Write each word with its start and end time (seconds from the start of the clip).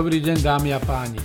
dobrý 0.00 0.16
deň 0.24 0.40
dámy 0.40 0.72
a 0.72 0.80
páni. 0.80 1.20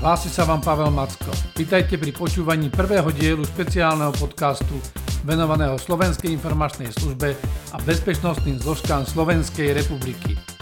Hlási 0.00 0.32
sa 0.32 0.48
vám 0.48 0.64
Pavel 0.64 0.88
Macko. 0.88 1.28
Vítajte 1.52 2.00
pri 2.00 2.16
počúvaní 2.16 2.72
prvého 2.72 3.12
dielu 3.12 3.44
špeciálneho 3.44 4.08
podcastu 4.16 4.72
venovaného 5.20 5.76
Slovenskej 5.76 6.32
informačnej 6.32 6.96
službe 6.96 7.36
a 7.36 7.76
bezpečnostným 7.84 8.56
zložkám 8.56 9.04
Slovenskej 9.04 9.76
republiky. 9.76 10.55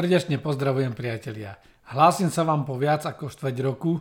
Srdečne 0.00 0.40
pozdravujem 0.40 0.96
priatelia. 0.96 1.60
Hlásim 1.92 2.32
sa 2.32 2.40
vám 2.40 2.64
po 2.64 2.80
viac 2.80 3.04
ako 3.04 3.28
štveť 3.28 3.56
roku. 3.60 4.00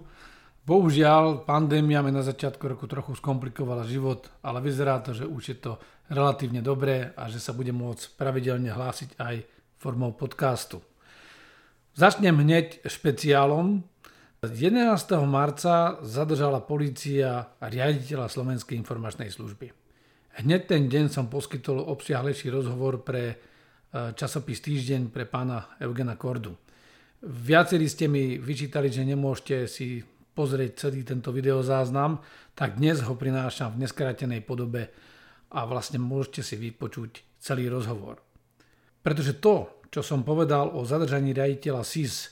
Bohužiaľ, 0.63 1.44
pandémia 1.44 1.99
mi 1.99 2.08
na 2.08 2.23
začiatku 2.23 2.72
roku 2.72 2.88
trochu 2.88 3.20
skomplikovala 3.20 3.84
život, 3.84 4.31
ale 4.39 4.63
vyzerá 4.63 5.03
to, 5.03 5.12
že 5.12 5.27
už 5.27 5.44
je 5.44 5.58
to 5.59 5.75
relatívne 6.08 6.63
dobré 6.63 7.12
a 7.20 7.27
že 7.27 7.44
sa 7.44 7.52
budem 7.52 7.75
môcť 7.75 8.16
pravidelne 8.16 8.72
hlásiť 8.72 9.20
aj 9.20 9.44
formou 9.75 10.16
podcastu. 10.16 10.80
Začnem 12.00 12.47
hneď 12.47 12.80
špeciálom. 12.88 13.84
11. 14.39 14.80
marca 15.27 16.00
zadržala 16.00 16.64
polícia 16.64 17.59
riaditeľa 17.59 18.31
Slovenskej 18.31 18.80
informačnej 18.80 19.27
služby. 19.36 19.67
Hneď 20.47 20.61
ten 20.64 20.88
deň 20.88 21.11
som 21.11 21.27
poskytol 21.27 21.83
obsiahlejší 21.83 22.47
rozhovor 22.55 23.03
pre 23.03 23.48
časopis 23.90 24.62
Týždeň 24.62 25.09
pre 25.09 25.26
pána 25.26 25.73
Eugena 25.82 26.14
Kordu. 26.14 26.54
Viacerí 27.26 27.90
ste 27.90 28.06
mi 28.06 28.38
vyčítali, 28.38 28.88
že 28.94 29.04
nemôžete 29.04 29.66
si 29.66 30.00
pozrieť 30.32 30.88
celý 30.88 31.04
tento 31.04 31.36
videozáznam, 31.36 32.22
tak 32.56 32.80
dnes 32.80 33.04
ho 33.04 33.17
prinášam 33.17 33.76
v 33.76 33.84
neskrátenej 33.84 34.45
podobe 34.45 34.88
a 35.52 35.66
vlastne 35.66 36.00
môžete 36.00 36.45
si 36.45 36.56
vypočuť 36.56 37.42
celý 37.42 37.67
rozhovor. 37.67 38.23
Pretože 39.04 39.42
to, 39.42 39.84
čo 39.90 40.00
som 40.00 40.23
povedal 40.23 40.72
o 40.72 40.86
zadržaní 40.86 41.36
riaditeľa 41.36 41.84
SIS 41.84 42.16
eh, 42.23 42.30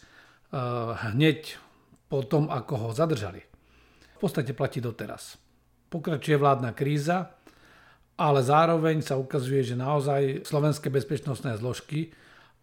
hneď 1.11 1.57
po 2.07 2.23
tom, 2.23 2.47
ako 2.47 2.87
ho 2.87 2.89
zadržali, 2.95 3.43
v 4.15 4.17
podstate 4.17 4.55
platí 4.55 4.79
doteraz. 4.79 5.35
Pokračuje 5.91 6.39
vládna 6.39 6.71
kríza, 6.71 7.36
ale 8.17 8.41
zároveň 8.41 9.05
sa 9.05 9.15
ukazuje, 9.15 9.61
že 9.61 9.77
naozaj 9.77 10.41
slovenské 10.49 10.89
bezpečnostné 10.89 11.61
zložky 11.61 12.09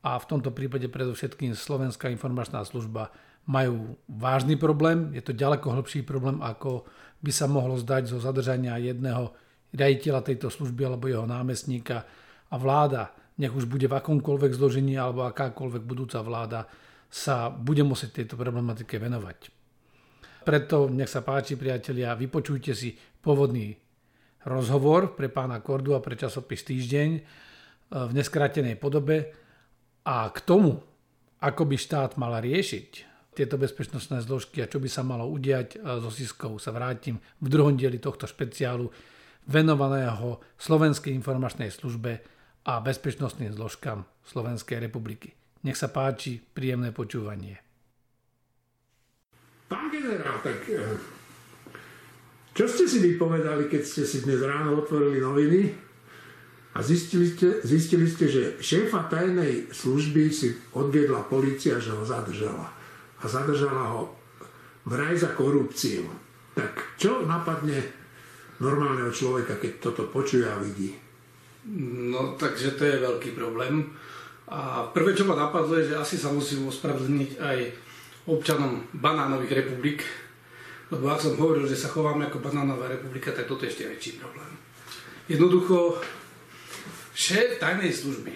a 0.02 0.19
v 0.19 0.28
tomto 0.28 0.50
prípade 0.50 0.91
predovšetkým 0.91 1.55
Slovenská 1.55 2.10
informačná 2.10 2.66
služba 2.66 3.14
majú 3.47 3.94
vážny 4.10 4.58
problém. 4.58 5.14
Je 5.14 5.22
to 5.22 5.30
ďaleko 5.30 5.70
hlbší 5.70 6.02
problém, 6.02 6.42
ako 6.42 6.82
by 7.22 7.30
sa 7.30 7.47
mohlo 7.47 7.78
zdať 7.78 8.10
zo 8.10 8.19
zadržania 8.19 8.77
jedného 8.82 9.30
riaditeľa 9.70 10.20
tejto 10.27 10.50
služby 10.50 10.91
alebo 10.91 11.06
jeho 11.06 11.25
námestníka 11.25 12.02
a 12.50 12.55
vláda, 12.58 13.14
nech 13.38 13.55
už 13.55 13.70
bude 13.70 13.86
v 13.86 13.94
akomkoľvek 13.94 14.52
zložení 14.55 14.98
alebo 14.98 15.27
akákoľvek 15.27 15.82
budúca 15.86 16.19
vláda, 16.22 16.66
sa 17.10 17.47
bude 17.47 17.86
musieť 17.86 18.22
tejto 18.22 18.34
problematike 18.34 18.98
venovať. 18.98 19.50
Preto 20.42 20.91
nech 20.91 21.08
sa 21.08 21.22
páči, 21.22 21.55
priatelia, 21.55 22.19
vypočujte 22.19 22.75
si 22.75 22.92
pôvodný 23.22 23.83
rozhovor 24.45 25.17
pre 25.17 25.33
pána 25.33 25.60
Kordu 25.65 25.97
a 25.97 26.05
pre 26.05 26.16
časopis 26.16 26.65
Týždeň 26.65 27.10
e, 27.16 27.21
v 27.91 28.10
neskrátenej 28.12 28.77
podobe 28.77 29.32
a 30.05 30.28
k 30.28 30.38
tomu, 30.44 30.81
ako 31.41 31.62
by 31.65 31.77
štát 31.77 32.16
mal 32.21 32.37
riešiť 32.41 32.91
tieto 33.34 33.59
bezpečnostné 33.59 34.22
zložky 34.22 34.62
a 34.62 34.71
čo 34.71 34.78
by 34.78 34.87
sa 34.87 35.03
malo 35.03 35.27
udiať 35.27 35.77
e, 35.77 36.00
so 36.00 36.12
Siskou, 36.12 36.60
sa 36.60 36.71
vrátim 36.71 37.19
v 37.41 37.47
druhom 37.50 37.75
dieli 37.75 37.99
tohto 37.99 38.28
špeciálu 38.28 38.88
venovaného 39.49 40.41
Slovenskej 40.56 41.12
informačnej 41.12 41.69
službe 41.69 42.12
a 42.65 42.81
bezpečnostným 42.81 43.53
zložkám 43.53 44.04
Slovenskej 44.25 44.81
republiky. 44.81 45.37
Nech 45.65 45.77
sa 45.77 45.88
páči, 45.88 46.41
príjemné 46.41 46.93
počúvanie. 46.93 47.60
Pán 49.69 49.88
generál, 49.88 50.37
tak 50.44 50.60
e, 50.69 50.81
čo 52.54 52.70
ste 52.70 52.87
si 52.87 53.03
vypovedali, 53.03 53.66
keď 53.66 53.82
ste 53.82 54.03
si 54.06 54.22
dnes 54.22 54.38
ráno 54.38 54.78
otvorili 54.78 55.19
noviny 55.19 55.75
a 56.75 56.78
zistili 56.78 57.26
ste, 57.26 57.59
zistili 57.66 58.06
ste 58.06 58.31
že 58.31 58.42
šéfa 58.62 59.10
tajnej 59.10 59.75
služby 59.75 60.31
si 60.31 60.54
odviedla 60.70 61.26
policia, 61.26 61.82
že 61.82 61.91
ho 61.91 62.06
zadržala. 62.06 62.70
A 63.19 63.25
zadržala 63.26 63.98
ho 63.98 64.15
vraj 64.87 65.19
za 65.19 65.34
korupciu. 65.34 66.06
Tak 66.54 66.94
čo 66.94 67.26
napadne 67.26 67.82
normálneho 68.62 69.10
človeka, 69.10 69.59
keď 69.59 69.72
toto 69.82 70.06
počuje 70.06 70.47
a 70.47 70.54
vidí? 70.62 70.94
No, 71.75 72.38
takže 72.38 72.78
to 72.78 72.86
je 72.86 73.03
veľký 73.03 73.34
problém. 73.34 73.91
A 74.47 74.86
prvé, 74.94 75.16
čo 75.16 75.26
ma 75.26 75.34
napadlo, 75.34 75.75
je, 75.81 75.91
že 75.91 75.98
asi 75.98 76.21
sa 76.21 76.31
musím 76.31 76.69
ospravedlniť 76.69 77.31
aj 77.41 77.59
občanom 78.28 78.84
banánových 78.92 79.65
republik, 79.65 80.04
lebo 80.94 81.10
ak 81.10 81.27
som 81.27 81.34
hovoril, 81.34 81.66
že 81.66 81.75
sa 81.75 81.91
chováme 81.91 82.31
ako 82.31 82.38
banánová 82.38 82.87
republika, 82.87 83.34
tak 83.34 83.50
toto 83.50 83.66
je 83.66 83.75
ešte 83.75 83.91
väčší 83.91 84.22
problém. 84.22 84.55
Jednoducho, 85.27 85.99
šéf 87.19 87.59
tajnej 87.59 87.91
služby, 87.91 88.31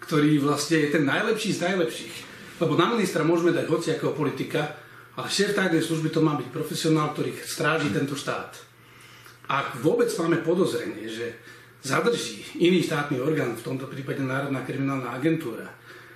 ktorý 0.00 0.40
vlastne 0.40 0.88
je 0.88 0.88
ten 0.96 1.04
najlepší 1.04 1.52
z 1.52 1.68
najlepších, 1.68 2.14
lebo 2.64 2.80
na 2.80 2.88
ministra 2.96 3.26
môžeme 3.26 3.52
dať 3.52 3.68
hociakého 3.68 4.16
politika, 4.16 4.80
ale 5.20 5.28
šéf 5.28 5.52
tajnej 5.52 5.84
služby 5.84 6.08
to 6.08 6.24
má 6.24 6.32
byť 6.40 6.48
profesionál, 6.48 7.12
ktorý 7.12 7.36
stráži 7.44 7.92
tento 7.92 8.16
štát. 8.16 8.56
Ak 9.52 9.76
vôbec 9.84 10.08
máme 10.16 10.40
podozrenie, 10.40 11.12
že 11.12 11.36
zadrží 11.84 12.40
iný 12.56 12.80
štátny 12.80 13.20
orgán, 13.20 13.52
v 13.58 13.66
tomto 13.66 13.84
prípade 13.90 14.24
Národná 14.24 14.64
kriminálna 14.64 15.12
agentúra, 15.12 15.68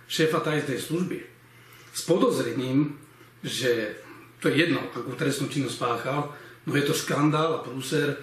šéfa 0.09 0.41
tajnej 0.41 0.81
služby, 0.81 1.19
s 1.93 2.01
podozrením, 2.07 2.97
že 3.45 4.06
to 4.41 4.53
je 4.53 4.69
jedno, 4.69 4.81
akú 4.93 5.17
trestnú 5.17 5.49
činnosť 5.49 5.77
spáchal, 5.77 6.29
no 6.67 6.71
je 6.77 6.85
to 6.85 6.95
škandál 6.95 7.61
a 7.61 7.65
prúser 7.65 8.13
e, 8.13 8.17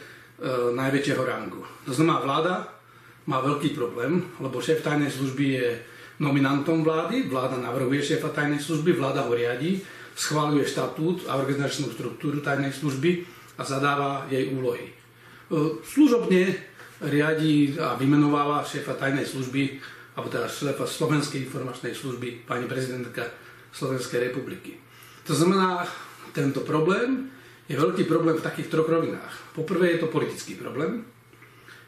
najväčšieho 0.75 1.23
rangu. 1.25 1.65
To 1.89 1.91
znamená, 1.93 2.21
vláda 2.21 2.53
má 3.25 3.39
veľký 3.39 3.73
problém, 3.73 4.21
lebo 4.37 4.61
šéf 4.61 4.83
tajnej 4.83 5.09
služby 5.09 5.45
je 5.57 5.67
nominantom 6.19 6.83
vlády, 6.83 7.31
vláda 7.31 7.57
navrhuje 7.57 8.03
šéfa 8.03 8.29
tajnej 8.29 8.61
služby, 8.61 8.93
vláda 8.93 9.25
ho 9.25 9.33
riadi, 9.33 9.81
schváluje 10.13 10.67
štatút 10.69 11.25
a 11.25 11.39
organizačnú 11.41 11.89
štruktúru 11.89 12.43
tajnej 12.45 12.75
služby 12.75 13.25
a 13.57 13.63
zadáva 13.65 14.29
jej 14.29 14.53
úlohy. 14.53 14.91
E, 14.91 14.93
služobne 15.81 16.53
riadi 17.03 17.73
a 17.81 17.97
vymenováva 17.97 18.61
šéfa 18.61 18.93
tajnej 18.99 19.25
služby, 19.25 19.81
alebo 20.13 20.29
teda 20.29 20.45
šéfa 20.45 20.85
Slovenskej 20.85 21.49
informačnej 21.49 21.97
služby, 21.97 22.45
pani 22.45 22.69
prezidentka 22.69 23.25
Slovenskej 23.73 24.29
republiky. 24.29 24.77
To 25.25 25.33
znamená, 25.33 25.87
tento 26.33 26.65
problém 26.65 27.29
je 27.69 27.79
veľký 27.79 28.03
problém 28.09 28.35
v 28.35 28.45
takých 28.45 28.67
troch 28.73 28.89
rovinách. 28.89 29.55
Po 29.55 29.63
prvé 29.63 29.95
je 29.95 29.99
to 30.03 30.11
politický 30.11 30.59
problém, 30.59 31.05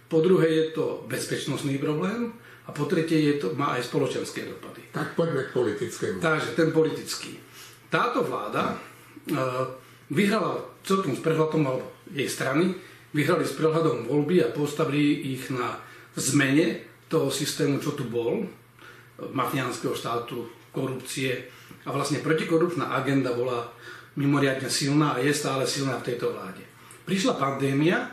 po 0.07 0.22
druhé 0.22 0.47
je 0.47 0.66
to 0.72 1.03
bezpečnostný 1.09 1.81
problém 1.81 2.31
a 2.66 2.72
po 2.72 2.85
tretie 2.85 3.19
je 3.19 3.35
to, 3.41 3.57
má 3.57 3.78
aj 3.78 3.89
spoločenské 3.89 4.45
dopady. 4.45 4.85
Tak 4.94 5.17
poďme 5.17 5.50
k 5.50 5.53
politickému. 5.53 6.17
Takže 6.22 6.53
ten 6.53 6.69
politický. 6.69 7.38
Táto 7.89 8.22
vláda 8.22 8.74
e, 8.74 8.75
vyhrala 10.13 10.62
celkom 10.86 11.18
s 11.18 11.21
prehľadom, 11.21 11.62
alebo 11.65 11.86
jej 12.13 12.30
strany, 12.30 12.77
vyhrali 13.18 13.45
s 13.45 13.57
prehľadom 13.57 14.06
voľby 14.06 14.45
a 14.45 14.53
postavili 14.53 15.33
ich 15.33 15.50
na 15.50 15.81
zmene 16.13 16.86
toho 17.09 17.33
systému, 17.33 17.81
čo 17.81 17.98
tu 17.98 18.06
bol, 18.06 18.45
mafiánskeho 19.19 19.94
štátu, 19.98 20.45
korupcie. 20.69 21.50
A 21.86 21.94
vlastne 21.94 22.21
protikorupčná 22.21 22.94
agenda 22.94 23.33
bola 23.33 23.71
mimoriadne 24.15 24.71
silná 24.71 25.15
a 25.15 25.21
je 25.21 25.31
stále 25.35 25.67
silná 25.67 26.00
v 26.00 26.07
tejto 26.12 26.31
vláde. 26.31 26.63
Prišla 27.03 27.38
pandémia 27.38 28.09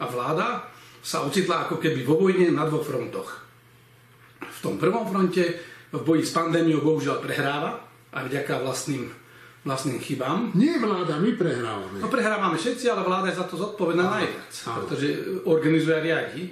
a 0.00 0.04
vláda 0.08 0.66
sa 1.02 1.22
ocitla 1.22 1.66
ako 1.68 1.78
keby 1.78 2.02
vo 2.02 2.18
vojne 2.18 2.50
na 2.50 2.66
dvoch 2.66 2.86
frontoch. 2.86 3.42
V 4.42 4.58
tom 4.62 4.78
prvom 4.78 5.06
fronte 5.06 5.42
v 5.92 6.00
boji 6.00 6.24
s 6.24 6.32
pandémiou 6.32 6.80
bohužiaľ 6.80 7.20
prehráva 7.20 7.84
aj 8.14 8.28
vďaka 8.28 8.64
vlastným, 8.64 9.12
vlastným 9.66 9.98
chybám. 10.00 10.56
Nie 10.56 10.80
vláda, 10.80 11.20
my 11.20 11.30
prehrávame. 11.36 11.96
No 12.00 12.08
prehrávame 12.08 12.56
všetci, 12.56 12.88
ale 12.88 13.04
vláda 13.04 13.28
je 13.28 13.40
za 13.40 13.46
to 13.46 13.60
zodpovedná 13.60 14.04
najviac, 14.08 14.52
pretože 14.82 15.06
organizuje 15.44 15.94
a 15.94 16.04
riadi. 16.04 16.42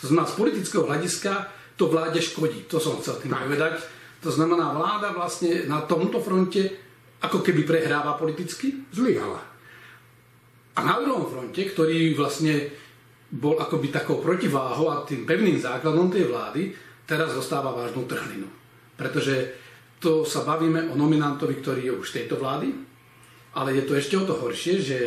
To 0.00 0.10
znamená, 0.10 0.26
z 0.28 0.36
politického 0.36 0.84
hľadiska 0.84 1.32
to 1.80 1.88
vláde 1.88 2.20
škodí. 2.20 2.68
To 2.68 2.76
som 2.76 3.00
chcel 3.00 3.16
tým 3.24 3.32
tak. 3.32 3.48
povedať. 3.48 3.74
To 4.20 4.28
znamená, 4.28 4.76
vláda 4.76 5.16
vlastne 5.16 5.64
na 5.64 5.80
tomto 5.88 6.20
fronte 6.20 6.89
ako 7.20 7.44
keby 7.44 7.68
prehráva 7.68 8.16
politicky. 8.16 8.88
Zlyhala. 8.90 9.40
A 10.76 10.80
na 10.80 10.96
druhom 11.02 11.28
fronte, 11.28 11.60
ktorý 11.60 12.16
vlastne 12.16 12.72
bol 13.30 13.60
akoby 13.60 13.92
takou 13.92 14.18
protiváhou 14.18 14.90
a 14.90 15.06
tým 15.06 15.22
pevným 15.28 15.60
základom 15.60 16.10
tej 16.10 16.26
vlády, 16.32 16.72
teraz 17.06 17.36
dostáva 17.36 17.70
vážnu 17.70 18.06
trhlinu. 18.06 18.48
Pretože 18.96 19.54
to 20.00 20.24
sa 20.24 20.42
bavíme 20.42 20.88
o 20.90 20.94
nominantovi, 20.96 21.60
ktorý 21.60 21.80
je 21.90 21.94
už 21.94 22.08
tejto 22.10 22.40
vlády, 22.40 22.72
ale 23.54 23.76
je 23.76 23.82
to 23.84 23.92
ešte 23.98 24.14
o 24.16 24.24
to 24.24 24.34
horšie, 24.38 24.74
že 24.80 24.98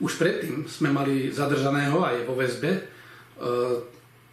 už 0.00 0.16
predtým 0.16 0.64
sme 0.66 0.90
mali 0.90 1.28
zadržaného 1.28 2.00
aj 2.00 2.16
vo 2.24 2.34
väzbe 2.34 2.70
e, 2.72 2.82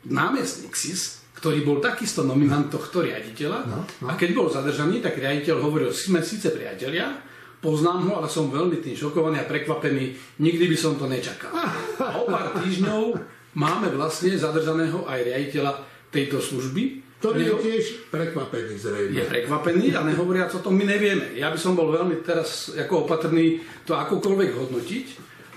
námestník 0.08 0.72
SIS, 0.74 1.27
ktorý 1.38 1.62
bol 1.62 1.78
takisto 1.78 2.26
nominant 2.26 2.66
tohto 2.66 3.06
riaditeľa. 3.06 3.60
No, 3.70 3.86
no. 3.86 4.08
A 4.10 4.18
keď 4.18 4.30
bol 4.34 4.50
zadržaný, 4.50 5.06
tak 5.06 5.22
riaditeľ 5.22 5.62
hovoril, 5.62 5.94
sme 5.94 6.26
síce 6.26 6.50
priatelia, 6.50 7.14
poznám 7.62 8.10
ho, 8.10 8.12
ale 8.18 8.28
som 8.30 8.50
veľmi 8.50 8.82
tým 8.82 8.98
šokovaný 8.98 9.46
a 9.46 9.50
prekvapený, 9.50 10.18
nikdy 10.42 10.66
by 10.66 10.78
som 10.78 10.98
to 10.98 11.06
nečakal. 11.06 11.54
A 11.54 12.18
o 12.18 12.26
pár 12.26 12.58
týždňov 12.58 13.22
máme 13.54 13.94
vlastne 13.94 14.34
zadržaného 14.34 15.06
aj 15.06 15.20
riaditeľa 15.30 15.72
tejto 16.10 16.42
služby, 16.42 17.06
ktorý 17.18 17.50
je 17.50 17.54
tiež 17.66 17.86
prekvapený 18.14 18.74
zrejme. 18.78 19.14
Je 19.18 19.26
prekvapený 19.26 19.94
a 19.98 20.06
nehovoriac 20.06 20.54
o 20.54 20.62
tom 20.62 20.78
my 20.78 20.86
nevieme. 20.86 21.34
Ja 21.34 21.50
by 21.50 21.58
som 21.58 21.74
bol 21.74 21.90
veľmi 21.90 22.22
teraz 22.22 22.74
ako 22.78 23.10
opatrný 23.10 23.62
to 23.90 23.98
akokoľvek 23.98 24.50
hodnotiť, 24.54 25.06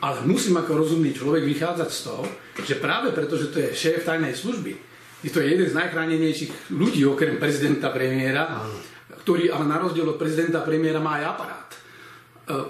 ale 0.00 0.25
musím 0.25 0.56
ako 0.56 0.81
rozumný 0.81 1.12
človek 1.12 1.44
vychádzať 1.44 1.91
z 1.93 2.00
toho, 2.09 2.25
že 2.65 2.81
práve 2.81 3.12
preto, 3.12 3.37
že 3.37 3.53
to 3.53 3.61
je 3.61 3.77
šéf 3.77 4.09
tajnej 4.09 4.32
služby, 4.32 4.90
je 5.20 5.31
to 5.31 5.44
jeden 5.44 5.69
z 5.69 5.76
najchránenejších 5.76 6.72
ľudí 6.72 7.05
okrem 7.05 7.37
prezidenta 7.37 7.93
premiéra, 7.93 8.64
Áno. 8.64 8.76
ktorý 9.20 9.52
ale 9.52 9.69
na 9.69 9.76
rozdiel 9.76 10.08
od 10.08 10.17
prezidenta 10.17 10.64
premiéra 10.64 11.00
má 11.00 11.20
aj 11.20 11.25
aparát. 11.28 11.69
E, 11.70 11.78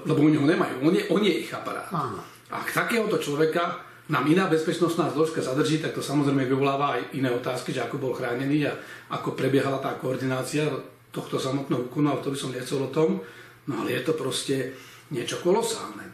lebo 0.07 0.27
oni 0.27 0.37
ho 0.37 0.47
nemajú. 0.47 0.83
On 0.83 0.95
je, 0.95 1.03
on 1.15 1.23
je 1.23 1.35
ich 1.47 1.51
aparát. 1.55 1.87
Áno. 1.95 2.19
A 2.51 2.67
takéhoto 2.67 3.23
človeka 3.23 3.87
nám 4.11 4.27
iná 4.27 4.51
bezpečnostná 4.51 5.07
zložka 5.15 5.39
zadrží, 5.39 5.79
tak 5.79 5.95
to 5.95 6.03
samozrejme 6.03 6.43
vyvoláva 6.43 6.99
aj 6.99 7.15
iné 7.15 7.31
otázky, 7.31 7.71
že 7.71 7.87
ako 7.87 8.03
bol 8.03 8.13
chránený 8.19 8.67
a 8.67 8.75
ako 9.15 9.39
prebiehala 9.39 9.79
tá 9.79 9.95
koordinácia 9.95 10.67
tohto 11.15 11.39
samotného 11.39 11.87
úkonu, 11.87 12.11
ale 12.11 12.23
to 12.23 12.35
by 12.35 12.39
som 12.39 12.51
nechcel 12.51 12.83
o 12.83 12.91
tom. 12.91 13.23
No 13.71 13.73
ale 13.79 13.95
je 13.95 14.03
to 14.03 14.19
proste 14.19 14.75
niečo 15.15 15.39
kolosálne. 15.39 16.11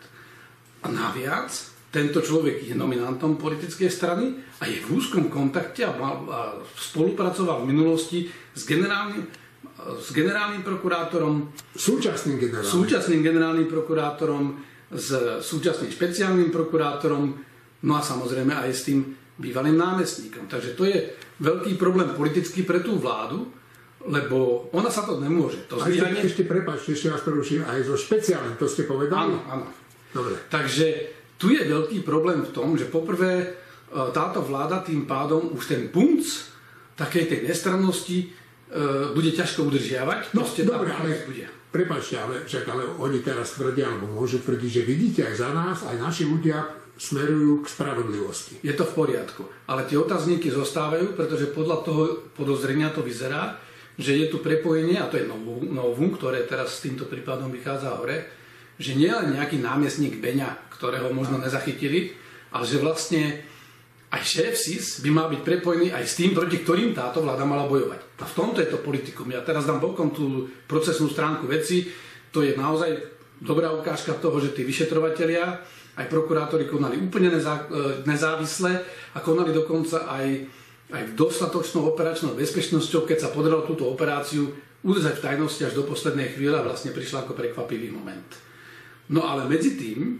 A 0.85 0.93
naviac, 0.93 1.49
tento 1.97 2.21
človek 2.21 2.69
je 2.69 2.77
nominantom 2.77 3.41
politickej 3.41 3.89
strany 3.89 4.37
a 4.61 4.69
je 4.69 4.85
v 4.85 5.01
úzkom 5.01 5.33
kontakte 5.33 5.89
a, 5.89 5.97
spolupracoval 6.77 7.65
v 7.65 7.71
minulosti 7.73 8.29
s 8.53 8.69
generálnym, 8.69 9.25
s 9.97 10.13
generálnym 10.13 10.61
prokurátorom, 10.61 11.49
súčasným 11.73 12.37
generálnym. 12.37 12.75
súčasným 12.77 13.21
generálnym 13.25 13.69
prokurátorom, 13.73 14.61
s 14.93 15.41
súčasným 15.41 15.89
špeciálnym 15.89 16.53
prokurátorom, 16.53 17.33
No 17.85 17.93
a 17.95 18.03
samozrejme 18.03 18.57
aj 18.57 18.71
s 18.73 18.89
tým 18.89 19.05
bývalým 19.37 19.77
námestníkom. 19.77 20.49
Takže 20.49 20.73
to 20.73 20.89
je 20.89 21.13
veľký 21.45 21.77
problém 21.77 22.11
politický 22.17 22.65
pre 22.65 22.81
tú 22.81 22.97
vládu, 22.97 23.53
lebo 24.09 24.71
ona 24.73 24.89
sa 24.89 25.05
to 25.05 25.21
nemôže. 25.21 25.69
To 25.69 25.79
a 25.79 25.87
ešte, 25.87 26.25
ešte 26.25 26.43
prepáč, 26.49 26.89
ešte 26.89 27.13
vás 27.13 27.21
preruším, 27.21 27.63
aj 27.69 27.85
so 27.85 27.95
špeciálnym, 27.95 28.57
to 28.57 28.67
ste 28.67 28.89
povedali? 28.89 29.37
Áno, 29.37 29.39
áno. 29.47 29.67
Dobre. 30.11 30.41
Takže 30.49 31.16
tu 31.37 31.53
je 31.53 31.63
veľký 31.63 32.01
problém 32.03 32.41
v 32.45 32.53
tom, 32.53 32.77
že 32.81 32.89
poprvé 32.89 33.33
e, 33.41 33.47
táto 34.13 34.41
vláda 34.41 34.81
tým 34.81 35.05
pádom 35.05 35.53
už 35.53 35.69
ten 35.69 35.93
punc 35.93 36.25
takej 36.97 37.29
tej 37.29 37.41
nestrannosti 37.45 38.19
e, 38.25 38.27
bude 39.13 39.31
ťažko 39.37 39.69
udržiavať. 39.69 40.33
No, 40.33 40.49
dobre, 40.49 40.91
ale 40.97 41.25
bude. 41.29 41.47
Prepačte, 41.69 42.17
ale, 42.17 42.49
však, 42.49 42.65
ale 42.73 42.89
oni 42.97 43.21
teraz 43.21 43.53
tvrdia, 43.53 43.85
alebo 43.85 44.09
môžu 44.09 44.41
tvrdiť, 44.41 44.71
že 44.81 44.89
vidíte 44.89 45.21
aj 45.29 45.35
za 45.37 45.51
nás, 45.53 45.85
aj 45.85 45.97
naši 46.01 46.25
ľudia 46.25 46.65
smerujú 46.97 47.61
k 47.61 47.69
spravodlivosti. 47.69 48.65
Je 48.65 48.73
to 48.73 48.89
v 48.89 48.97
poriadku. 48.97 49.45
Ale 49.69 49.85
tie 49.85 50.01
otázniky 50.01 50.49
zostávajú, 50.49 51.13
pretože 51.13 51.53
podľa 51.53 51.85
toho 51.85 52.03
podozrenia 52.33 52.89
to 52.89 53.05
vyzerá, 53.05 53.61
že 54.01 54.17
je 54.17 54.33
tu 54.33 54.41
prepojenie, 54.41 54.97
a 54.97 55.09
to 55.09 55.21
je 55.21 55.29
novum, 55.69 56.09
ktoré 56.17 56.49
teraz 56.49 56.81
s 56.81 56.89
týmto 56.89 57.05
prípadom 57.05 57.53
vychádza 57.53 57.97
hore, 58.01 58.25
že 58.77 58.93
nie 58.93 59.09
len 59.09 59.37
nejaký 59.37 59.61
námestník 59.61 60.21
Beňa, 60.21 60.73
ktorého 60.77 61.09
možno 61.13 61.41
nezachytili, 61.41 62.13
ale 62.53 62.65
že 62.69 62.81
vlastne 62.81 63.45
aj 64.13 64.23
šéf 64.23 64.55
SIS 64.55 64.87
by 65.03 65.11
mal 65.11 65.27
byť 65.29 65.41
prepojený 65.43 65.91
aj 65.91 66.05
s 66.07 66.17
tým, 66.17 66.31
proti 66.33 66.63
ktorým 66.63 66.95
táto 66.95 67.25
vláda 67.25 67.43
mala 67.43 67.67
bojovať. 67.67 68.23
A 68.23 68.25
v 68.25 68.37
tomto 68.37 68.63
je 68.63 68.71
to 68.71 68.79
politikum. 68.81 69.27
Ja 69.29 69.43
teraz 69.43 69.67
dám 69.67 69.83
bokom 69.83 70.15
tú 70.15 70.47
procesnú 70.71 71.11
stránku 71.11 71.51
veci. 71.51 71.91
To 72.31 72.41
je 72.41 72.55
naozaj 72.55 72.97
dobrá 73.43 73.75
ukážka 73.75 74.15
toho, 74.17 74.39
že 74.39 74.55
tí 74.55 74.63
vyšetrovateľia 74.63 75.45
aj 75.97 76.07
prokurátori 76.13 76.69
konali 76.69 77.01
úplne 77.01 77.33
nezá, 77.33 77.67
e, 77.67 78.05
nezávisle 78.05 78.73
a 79.17 79.19
konali 79.25 79.51
dokonca 79.51 80.07
aj, 80.07 80.27
aj 80.93 81.03
v 81.03 81.13
dostatočnou 81.17 81.89
operačnou 81.89 82.37
bezpečnosťou, 82.37 83.09
keď 83.09 83.27
sa 83.27 83.33
podarilo 83.33 83.65
túto 83.65 83.89
operáciu 83.89 84.53
udržať 84.87 85.19
v 85.19 85.25
tajnosti 85.25 85.63
až 85.67 85.75
do 85.75 85.89
poslednej 85.89 86.37
chvíle 86.37 86.55
a 86.55 86.63
vlastne 86.63 86.95
prišla 86.95 87.27
ako 87.27 87.33
prekvapivý 87.35 87.91
moment. 87.91 88.46
No 89.13 89.23
ale 89.27 89.47
medzi 89.47 89.79
tým, 89.79 90.19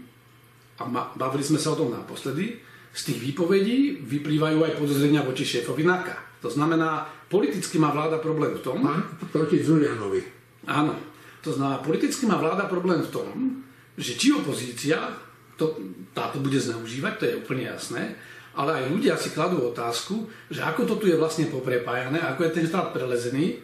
a 0.77 0.83
bavili 1.17 1.43
sme 1.43 1.59
sa 1.59 1.73
o 1.73 1.79
tom 1.79 1.91
naposledy, 1.91 2.61
z 2.97 3.01
tých 3.13 3.19
výpovedí 3.29 4.01
vyplývajú 4.01 4.57
aj 4.63 4.77
podozrenia 4.79 5.21
voči 5.21 5.45
šéfovi 5.45 5.85
NAKA. 5.85 6.41
To 6.41 6.49
znamená, 6.49 7.05
politicky 7.29 7.77
má 7.77 7.93
vláda 7.93 8.17
problém 8.17 8.57
v 8.57 8.61
tom... 8.63 8.81
Proti 9.29 9.61
Zulianovi. 9.61 10.21
Áno. 10.65 10.97
To 11.45 11.53
znamená, 11.53 11.81
politicky 11.85 12.25
má 12.25 12.41
vláda 12.41 12.65
problém 12.65 13.05
v 13.05 13.13
tom, 13.13 13.61
že 13.97 14.17
či 14.17 14.33
opozícia 14.33 15.13
to, 15.57 15.77
táto 16.13 16.37
bude 16.37 16.57
zneužívať, 16.57 17.13
to 17.17 17.25
je 17.25 17.39
úplne 17.41 17.65
jasné, 17.65 18.17
ale 18.57 18.81
aj 18.81 18.93
ľudia 18.93 19.13
si 19.17 19.33
kladú 19.33 19.61
otázku, 19.69 20.29
že 20.49 20.65
ako 20.65 20.85
to 20.85 20.95
tu 21.01 21.05
je 21.09 21.17
vlastne 21.17 21.49
poprepájané, 21.49 22.21
ako 22.21 22.45
je 22.45 22.55
ten 22.61 22.65
štát 22.65 22.93
prelezený 22.93 23.61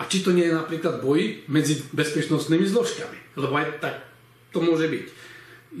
a 0.00 0.08
či 0.08 0.24
to 0.24 0.32
nie 0.32 0.48
je 0.48 0.56
napríklad 0.56 1.04
boj 1.04 1.44
medzi 1.48 1.80
bezpečnostnými 1.92 2.64
zložkami, 2.68 3.36
lebo 3.40 3.52
aj 3.56 3.80
tak 3.80 3.96
to 4.52 4.60
môže 4.60 4.86
byť. 4.86 5.06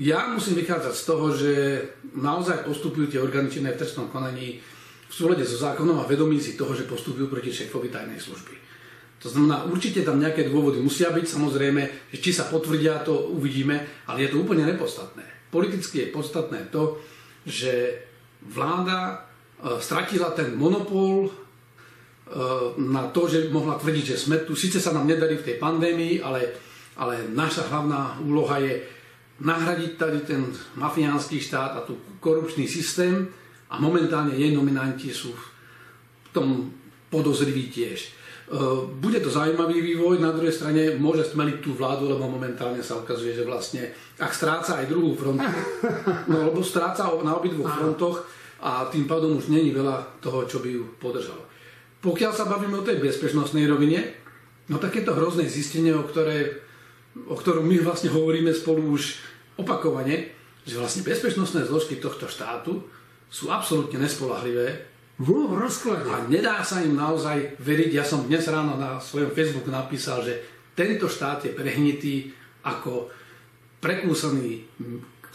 Ja 0.00 0.32
musím 0.32 0.56
vychádzať 0.64 0.94
z 0.96 1.04
toho, 1.04 1.26
že 1.36 1.52
naozaj 2.16 2.64
postupujú 2.64 3.12
tie 3.12 3.20
orgány 3.20 3.52
činné 3.52 3.76
v 3.76 3.80
trestnom 3.84 4.08
konaní 4.08 4.64
v 5.12 5.12
súlade 5.12 5.44
so 5.44 5.60
zákonom 5.60 6.00
a 6.00 6.08
vedomí 6.08 6.40
si 6.40 6.56
toho, 6.56 6.72
že 6.72 6.88
postupujú 6.88 7.28
proti 7.28 7.52
šéfovi 7.52 7.92
tajnej 7.92 8.16
služby. 8.16 8.56
To 9.22 9.28
znamená, 9.28 9.68
určite 9.68 10.02
tam 10.02 10.18
nejaké 10.18 10.48
dôvody 10.48 10.80
musia 10.80 11.12
byť, 11.12 11.26
samozrejme, 11.28 11.82
že 12.10 12.18
či 12.18 12.32
sa 12.32 12.48
potvrdia, 12.48 13.04
to 13.04 13.30
uvidíme, 13.36 13.78
ale 14.08 14.24
je 14.24 14.34
to 14.34 14.40
úplne 14.40 14.64
nepodstatné. 14.66 15.22
Politicky 15.52 16.08
je 16.08 16.14
podstatné 16.16 16.72
to, 16.72 16.98
že 17.44 18.02
vláda 18.42 18.98
e, 19.62 19.78
stratila 19.78 20.34
ten 20.34 20.56
monopol 20.58 21.28
e, 21.28 21.30
na 22.82 23.12
to, 23.14 23.30
že 23.30 23.52
mohla 23.52 23.78
tvrdiť, 23.78 24.16
že 24.16 24.22
sme 24.26 24.42
tu. 24.42 24.58
Sice 24.58 24.82
sa 24.82 24.90
nám 24.90 25.06
nedarí 25.06 25.38
v 25.38 25.46
tej 25.54 25.56
pandémii, 25.60 26.18
ale, 26.18 26.56
ale 26.96 27.24
naša 27.32 27.68
hlavná 27.72 28.20
úloha 28.20 28.58
je 28.60 28.82
nahradiť 29.40 29.92
tady 29.96 30.18
ten 30.28 30.46
mafiánsky 30.76 31.40
štát 31.40 31.76
a 31.76 31.80
tu 31.80 31.98
korupčný 32.20 32.68
systém 32.68 33.28
a 33.72 33.80
momentálne 33.80 34.36
jej 34.36 34.52
nominanti 34.52 35.10
sú 35.10 35.32
v 35.32 35.44
tom 36.32 36.70
podozriví 37.08 37.72
tiež. 37.72 38.22
Eh, 38.52 38.56
bude 39.00 39.16
to 39.24 39.32
zaujímavý 39.32 39.80
vývoj, 39.80 40.20
na 40.20 40.28
druhej 40.28 40.52
strane 40.52 41.00
môže 41.00 41.32
stmeliť 41.32 41.64
tú 41.64 41.72
vládu, 41.72 42.04
lebo 42.04 42.28
momentálne 42.28 42.84
sa 42.84 43.00
ukazuje, 43.00 43.32
že 43.32 43.48
vlastne, 43.48 43.88
ak 44.20 44.28
stráca 44.28 44.76
aj 44.76 44.92
druhú 44.92 45.16
frontu, 45.16 45.48
no 46.30 46.52
lebo 46.52 46.60
stráca 46.60 47.08
na 47.24 47.32
obidvoch 47.32 47.72
frontoch 47.72 48.28
a 48.60 48.92
tým 48.92 49.08
pádom 49.08 49.40
už 49.40 49.48
není 49.48 49.72
veľa 49.72 50.20
toho, 50.20 50.44
čo 50.44 50.60
by 50.60 50.68
ju 50.68 50.84
podržalo. 51.00 51.48
Pokiaľ 52.04 52.32
sa 52.36 52.44
bavíme 52.44 52.76
o 52.76 52.84
tej 52.84 53.00
bezpečnostnej 53.00 53.64
rovine, 53.64 54.20
no 54.68 54.76
tak 54.76 55.00
je 55.00 55.04
to 55.06 55.16
hrozné 55.16 55.48
zistenie, 55.48 55.96
o, 55.96 56.04
ktoré, 56.04 56.61
o 57.16 57.36
ktorom 57.36 57.64
my 57.68 57.82
vlastne 57.84 58.08
hovoríme 58.08 58.52
spolu 58.56 58.96
už 58.96 59.20
opakovane, 59.60 60.32
že 60.64 60.78
vlastne 60.78 61.04
bezpečnostné 61.04 61.66
zložky 61.66 61.98
tohto 61.98 62.30
štátu 62.30 62.86
sú 63.28 63.50
absolútne 63.50 64.00
nespolahlivé 64.00 64.92
v 65.20 65.28
rozklade. 65.54 66.08
A 66.08 66.24
nedá 66.26 66.64
sa 66.64 66.80
im 66.80 66.96
naozaj 66.96 67.60
veriť. 67.60 67.90
Ja 67.92 68.04
som 68.06 68.24
dnes 68.24 68.48
ráno 68.48 68.80
na 68.80 68.98
svojom 68.98 69.30
Facebooku 69.36 69.68
napísal, 69.68 70.24
že 70.24 70.40
tento 70.72 71.06
štát 71.08 71.44
je 71.44 71.52
prehnitý 71.52 72.32
ako 72.64 73.12
prekúsený 73.82 74.64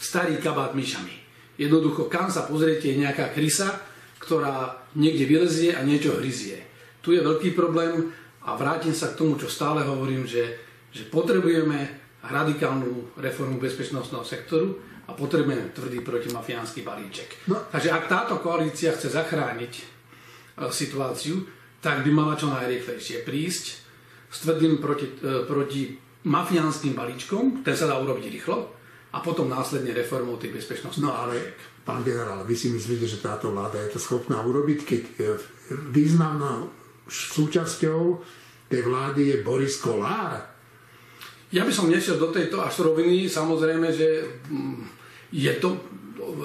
starý 0.00 0.40
kabát 0.40 0.72
myšami. 0.74 1.14
Jednoducho, 1.58 2.06
kam 2.06 2.30
sa 2.30 2.46
pozriete, 2.46 2.90
je 2.90 3.02
nejaká 3.02 3.34
krysa, 3.34 3.82
ktorá 4.22 4.86
niekde 4.94 5.26
vylezie 5.26 5.74
a 5.74 5.82
niečo 5.82 6.16
hryzie. 6.18 6.62
Tu 7.02 7.18
je 7.18 7.22
veľký 7.22 7.54
problém 7.54 8.10
a 8.46 8.54
vrátim 8.54 8.94
sa 8.94 9.10
k 9.10 9.18
tomu, 9.18 9.34
čo 9.36 9.50
stále 9.50 9.82
hovorím, 9.82 10.26
že, 10.26 10.67
že 10.98 11.04
potrebujeme 11.06 11.78
radikálnu 12.26 13.14
reformu 13.22 13.62
bezpečnostného 13.62 14.26
sektoru, 14.26 14.88
a 15.08 15.16
potrebujeme 15.16 15.72
tvrdý 15.72 16.04
protimafiánsky 16.04 16.84
balíček. 16.84 17.48
No. 17.48 17.56
Takže 17.72 17.88
ak 17.88 18.12
táto 18.12 18.34
koalícia 18.44 18.92
chce 18.92 19.08
zachrániť 19.08 19.72
e, 19.72 19.82
situáciu, 20.68 21.48
tak 21.80 22.04
by 22.04 22.10
mala 22.12 22.36
čo 22.36 22.52
najrýchlejšie 22.52 23.24
prísť 23.24 23.64
s 24.28 24.36
tvrdým 24.44 24.76
proti, 24.76 25.08
e, 25.08 25.48
proti 25.48 25.96
mafiánskym 26.28 26.92
balíčkom, 26.92 27.64
ten 27.64 27.72
sa 27.72 27.88
dá 27.88 27.96
urobiť 27.96 28.28
rýchlo, 28.28 28.76
a 29.08 29.24
potom 29.24 29.48
následne 29.48 29.96
reformou 29.96 30.36
tých 30.36 30.52
bezpečnostných. 30.52 31.00
No 31.00 31.16
ale, 31.16 31.56
pán 31.80 32.04
generál, 32.04 32.44
vy 32.44 32.52
si 32.52 32.68
myslíte, 32.68 33.08
že 33.08 33.24
táto 33.24 33.48
vláda 33.48 33.80
je 33.88 33.96
to 33.96 34.00
schopná 34.04 34.44
urobiť, 34.44 34.78
keď 34.84 35.02
e, 35.08 35.12
významná 35.88 36.68
súčasťou 37.08 38.20
tej 38.68 38.84
vlády 38.84 39.32
je 39.32 39.36
Boris 39.40 39.80
Kolár? 39.80 40.57
Ja 41.48 41.64
by 41.64 41.72
som 41.72 41.88
nešiel 41.88 42.20
do 42.20 42.28
tejto 42.28 42.60
až 42.60 42.84
roviny. 42.84 43.24
Samozrejme, 43.24 43.88
že 43.88 44.20
mm, 44.52 44.84
je 45.32 45.52
to 45.56 45.80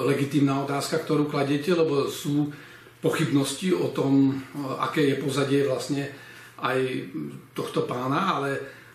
legitímna 0.08 0.64
otázka, 0.64 1.04
ktorú 1.04 1.28
kladete, 1.28 1.76
lebo 1.76 2.08
sú 2.08 2.48
pochybnosti 3.04 3.76
o 3.76 3.92
tom, 3.92 4.32
aké 4.80 5.04
je 5.12 5.20
pozadie 5.20 5.68
vlastne 5.68 6.08
aj 6.64 6.80
tohto 7.52 7.84
pána, 7.84 8.40
ale, 8.40 8.52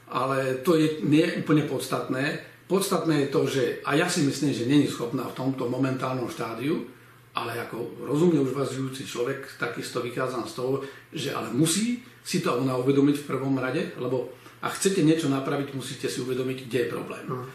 ale 0.09 0.65
to 0.65 0.81
je, 0.81 1.05
nie 1.05 1.21
je 1.29 1.45
úplne 1.45 1.69
podstatné. 1.69 2.41
Podstatné 2.65 3.29
je 3.29 3.29
to, 3.29 3.41
že, 3.45 3.65
a 3.85 3.93
ja 4.01 4.09
si 4.09 4.25
myslím, 4.25 4.57
že 4.57 4.65
není 4.65 4.89
schopná 4.89 5.29
v 5.29 5.37
tomto 5.37 5.69
momentálnom 5.69 6.33
štádiu, 6.33 6.89
ale 7.37 7.61
ako 7.69 8.09
rozumne 8.09 8.41
uvažujúci 8.41 9.05
človek, 9.05 9.61
takisto 9.61 10.01
vychádzam 10.01 10.49
z 10.49 10.57
toho, 10.57 10.81
že 11.13 11.37
ale 11.37 11.53
musí 11.53 12.01
si 12.25 12.41
to 12.41 12.61
ona 12.61 12.77
uvedomiť 12.81 13.25
v 13.25 13.29
prvom 13.29 13.57
rade, 13.57 13.93
lebo 14.01 14.38
ak 14.59 14.73
chcete 14.75 15.07
niečo 15.07 15.31
napraviť, 15.31 15.75
musíte 15.75 16.11
si 16.11 16.19
uvedomiť, 16.23 16.67
kde 16.67 16.79
je 16.83 16.93
problém. 16.93 17.25
No. 17.31 17.47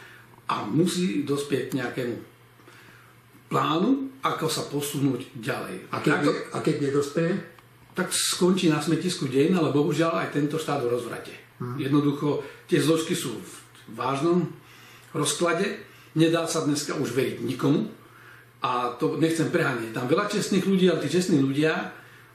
A 0.47 0.63
musí 0.67 1.27
dospieť 1.27 1.75
nejakému 1.75 2.15
plánu, 3.51 4.09
ako 4.23 4.47
sa 4.47 4.63
posunúť 4.71 5.35
ďalej. 5.35 5.91
A 5.91 5.99
keď, 5.99 6.17
ne, 6.23 6.31
a 6.55 6.57
keď 6.63 6.75
nedospeje? 6.89 7.33
Tak 7.93 8.09
skončí 8.09 8.71
na 8.71 8.81
smetisku 8.81 9.29
deň, 9.29 9.59
ale 9.59 9.75
bohužiaľ 9.75 10.25
aj 10.25 10.33
tento 10.33 10.57
štát 10.57 10.81
v 10.81 10.91
rozvrate. 10.95 11.35
Hmm. 11.61 11.77
Jednoducho, 11.77 12.41
tie 12.65 12.81
zložky 12.81 13.13
sú 13.13 13.37
v 13.37 13.53
vážnom 13.93 14.49
rozklade, 15.13 15.85
nedá 16.17 16.47
sa 16.49 16.65
dneska 16.65 16.97
už 16.97 17.13
veriť 17.13 17.45
nikomu 17.45 17.91
a 18.63 18.95
to 18.97 19.19
nechcem 19.19 19.51
preháňať. 19.51 19.93
Tam 19.93 20.09
veľa 20.09 20.31
čestných 20.31 20.65
ľudí, 20.65 20.89
ale 20.89 21.03
tí 21.05 21.11
čestní 21.11 21.37
ľudia, 21.37 21.93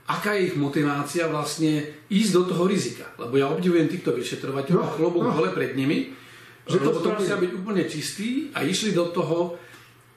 aká 0.09 0.33
je 0.41 0.49
ich 0.51 0.57
motivácia 0.57 1.29
vlastne 1.29 1.85
ísť 2.09 2.31
do 2.33 2.43
toho 2.49 2.65
rizika. 2.65 3.13
Lebo 3.21 3.37
ja 3.37 3.53
obdivujem 3.53 3.93
týchto 3.93 4.17
vyšetrovateľov 4.17 4.81
no, 4.81 4.89
a 4.89 4.95
chlobok 4.97 5.25
no. 5.29 5.33
hole 5.37 5.53
pred 5.53 5.77
nimi, 5.77 6.17
že 6.65 6.81
to, 6.81 6.97
to 6.97 7.13
musia 7.13 7.37
byť 7.37 7.51
úplne 7.53 7.85
čistí 7.85 8.49
a 8.57 8.65
išli 8.65 8.97
do 8.97 9.13
toho 9.13 9.61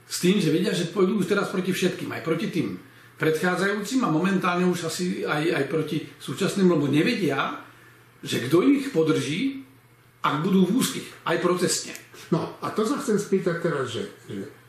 s 0.08 0.24
tým, 0.24 0.40
že 0.40 0.52
vedia, 0.52 0.72
že 0.72 0.92
pôjdu 0.92 1.20
už 1.20 1.28
teraz 1.28 1.52
proti 1.52 1.72
všetkým, 1.76 2.12
aj 2.12 2.24
proti 2.24 2.48
tým 2.52 2.80
predchádzajúcim 3.20 4.02
a 4.04 4.10
momentálne 4.10 4.66
už 4.68 4.92
asi 4.92 5.24
aj, 5.24 5.44
aj 5.62 5.66
proti 5.70 6.04
súčasným, 6.20 6.72
lebo 6.72 6.90
nevedia, 6.90 7.60
že 8.24 8.44
kto 8.48 8.66
ich 8.66 8.90
podrží, 8.92 9.64
ak 10.24 10.42
budú 10.42 10.68
v 10.68 10.76
úzkých, 10.82 11.08
aj 11.28 11.38
procesne. 11.40 11.94
No 12.32 12.58
a 12.64 12.72
to 12.74 12.88
sa 12.88 12.98
chcem 13.00 13.20
spýtať 13.20 13.62
teraz, 13.62 13.94
že, 13.94 14.10
že 14.26 14.61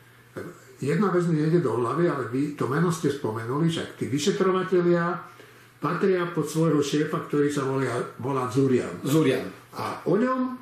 jedna 0.83 1.07
vec 1.09 1.23
mi 1.31 1.39
nejde 1.39 1.63
do 1.63 1.79
hlavy, 1.79 2.11
ale 2.11 2.27
vy 2.27 2.59
to 2.59 2.67
meno 2.67 2.91
ste 2.91 3.07
spomenuli, 3.07 3.71
že 3.71 3.95
tí 3.95 4.11
vyšetrovatelia 4.11 5.15
patria 5.79 6.27
pod 6.31 6.47
svojho 6.47 6.79
šéfa, 6.79 7.27
ktorý 7.27 7.47
sa 7.51 7.67
volá, 7.67 7.99
volá 8.19 8.47
Zurian. 8.47 9.03
Zurian. 9.03 9.47
A 9.75 9.99
o 10.07 10.15
ňom 10.15 10.55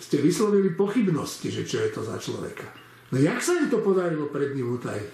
ste 0.00 0.20
vyslovili 0.24 0.72
pochybnosti, 0.72 1.52
že 1.52 1.64
čo 1.68 1.80
je 1.84 1.92
to 1.92 2.00
za 2.04 2.16
človeka. 2.16 2.64
No 3.12 3.20
jak 3.20 3.40
sa 3.40 3.56
im 3.56 3.68
to 3.68 3.84
podarilo 3.84 4.32
pred 4.32 4.56
ním 4.56 4.76
utajiť? 4.76 5.12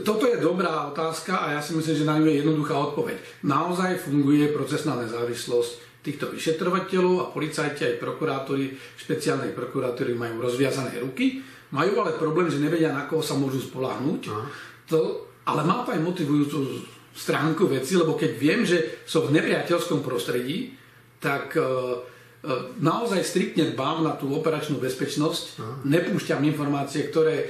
Toto 0.00 0.24
je 0.26 0.40
dobrá 0.40 0.90
otázka 0.90 1.44
a 1.44 1.46
ja 1.54 1.60
si 1.60 1.76
myslím, 1.76 1.96
že 1.96 2.08
na 2.08 2.18
ňu 2.18 2.26
je 2.26 2.40
jednoduchá 2.40 2.74
odpoveď. 2.92 3.46
Naozaj 3.46 4.08
funguje 4.08 4.50
procesná 4.50 4.96
nezávislosť 4.98 6.02
týchto 6.04 6.32
vyšetrovateľov 6.34 7.14
a 7.20 7.30
policajti 7.32 7.88
aj 7.88 8.00
prokurátori, 8.00 8.76
špeciálnej 8.76 9.56
prokurátory 9.56 10.12
majú 10.12 10.44
rozviazané 10.44 11.00
ruky, 11.00 11.40
majú 11.74 12.06
ale 12.06 12.14
problém, 12.14 12.46
že 12.46 12.62
nevedia, 12.62 12.94
na 12.94 13.10
koho 13.10 13.20
sa 13.20 13.34
môžu 13.34 13.58
spolahnúť. 13.58 14.30
To, 14.94 15.26
ale 15.42 15.66
má 15.66 15.82
to 15.82 15.90
aj 15.90 16.06
motivujúcu 16.06 16.86
stránku 17.14 17.66
veci, 17.66 17.98
lebo 17.98 18.14
keď 18.14 18.30
viem, 18.38 18.62
že 18.62 19.02
som 19.04 19.26
v 19.26 19.34
nepriateľskom 19.34 20.06
prostredí, 20.06 20.78
tak 21.18 21.58
uh, 21.58 21.98
E, 22.44 22.76
naozaj 22.84 23.24
striktne 23.24 23.72
dbám 23.72 24.04
na 24.04 24.12
tú 24.20 24.28
operačnú 24.36 24.76
bezpečnosť, 24.76 25.44
Aha. 25.56 25.74
nepúšťam 25.88 26.44
informácie, 26.44 27.08
ktoré 27.08 27.36
e, 27.40 27.46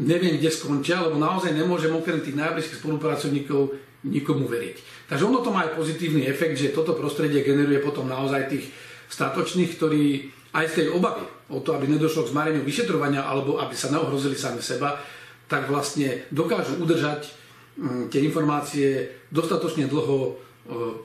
neviem, 0.00 0.40
kde 0.40 0.48
skončia, 0.48 1.04
lebo 1.04 1.20
naozaj 1.20 1.52
nemôžem 1.52 1.92
okrem 1.92 2.24
tých 2.24 2.32
najbližších 2.32 2.80
spolupracovníkov 2.80 3.76
nikomu 4.08 4.48
veriť. 4.48 4.76
Takže 5.12 5.26
ono 5.28 5.44
to 5.44 5.52
má 5.52 5.68
aj 5.68 5.76
pozitívny 5.76 6.24
efekt, 6.24 6.56
že 6.56 6.72
toto 6.72 6.96
prostredie 6.96 7.44
generuje 7.44 7.76
potom 7.84 8.08
naozaj 8.08 8.48
tých 8.48 8.72
statočných, 9.12 9.76
ktorí 9.76 10.32
aj 10.56 10.64
z 10.64 10.74
tej 10.80 10.86
obavy 10.96 11.35
o 11.50 11.58
to, 11.62 11.74
aby 11.74 11.86
nedošlo 11.86 12.26
k 12.26 12.32
zmareniu 12.34 12.62
vyšetrovania 12.66 13.22
alebo 13.22 13.62
aby 13.62 13.74
sa 13.74 13.92
neohrozili 13.94 14.34
sami 14.34 14.58
seba, 14.58 14.98
tak 15.46 15.70
vlastne 15.70 16.26
dokážu 16.34 16.82
udržať 16.82 17.30
mm, 17.78 18.02
tie 18.10 18.20
informácie 18.26 19.14
dostatočne 19.30 19.86
dlho 19.86 20.18
e, 20.26 20.30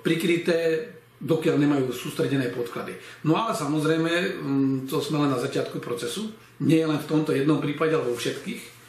prikryté, 0.01 0.89
dokiaľ 1.21 1.61
nemajú 1.61 1.93
sústredené 1.93 2.49
podklady. 2.49 2.97
No 3.29 3.37
ale 3.37 3.53
samozrejme, 3.53 4.13
mm, 4.41 4.77
to 4.89 4.97
sme 4.97 5.21
len 5.21 5.29
na 5.29 5.37
začiatku 5.37 5.77
procesu, 5.77 6.33
nie 6.65 6.81
len 6.81 6.97
v 6.97 7.09
tomto 7.09 7.37
jednom 7.37 7.61
prípade, 7.61 7.93
ale 7.93 8.09
vo 8.09 8.17
všetkých. 8.17 8.81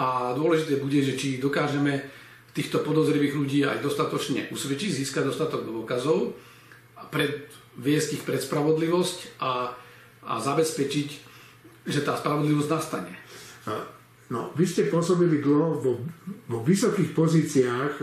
A 0.00 0.32
dôležité 0.32 0.80
bude, 0.80 0.96
že 1.04 1.20
či 1.20 1.36
dokážeme 1.36 2.00
týchto 2.56 2.80
podozrivých 2.80 3.36
ľudí 3.36 3.60
aj 3.68 3.84
dostatočne 3.84 4.48
usvedčiť, 4.48 5.04
získať 5.04 5.28
dostatok 5.28 5.68
dôkazov, 5.68 6.32
pred, 7.12 7.52
viesť 7.76 8.20
ich 8.20 8.24
pred 8.24 8.40
spravodlivosť 8.40 9.40
a, 9.44 9.76
a 10.30 10.38
zabezpečiť, 10.38 11.08
že 11.90 12.00
tá 12.06 12.14
spravodlivosť 12.14 12.70
nastane. 12.70 13.14
No, 14.30 14.54
vy 14.54 14.62
ste 14.62 14.86
pôsobili 14.86 15.42
dlho 15.42 15.82
vo, 15.82 15.92
vo 16.46 16.58
vysokých 16.62 17.10
pozíciách 17.18 17.92
e, 17.98 18.02